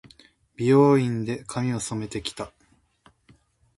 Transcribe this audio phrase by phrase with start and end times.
[0.55, 2.51] 美容院で、髪を染めて来た。